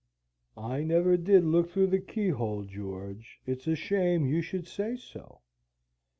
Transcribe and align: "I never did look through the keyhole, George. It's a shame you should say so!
"I 0.57 0.81
never 0.81 1.15
did 1.15 1.45
look 1.45 1.69
through 1.69 1.91
the 1.91 1.99
keyhole, 1.99 2.63
George. 2.63 3.39
It's 3.45 3.67
a 3.67 3.75
shame 3.75 4.25
you 4.25 4.41
should 4.41 4.65
say 4.67 4.95
so! 4.97 5.41